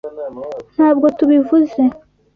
[0.75, 1.81] Ntabwo tubivuze.